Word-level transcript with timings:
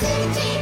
Take, 0.00 0.34
take. 0.34 0.59